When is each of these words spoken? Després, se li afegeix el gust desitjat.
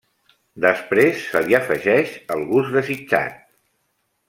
Després, 0.63 1.19
se 1.33 1.41
li 1.49 1.57
afegeix 1.59 2.15
el 2.37 2.43
gust 2.55 2.75
desitjat. 2.79 3.39